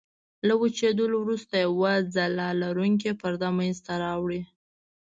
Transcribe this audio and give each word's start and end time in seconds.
له 0.47 0.53
وچېدلو 0.61 1.15
وروسته 1.23 1.53
یوه 1.65 1.93
ځلا 2.15 2.49
لرونکې 2.61 3.11
پرده 3.21 3.49
منځته 3.57 3.93
راوړي. 4.03 4.41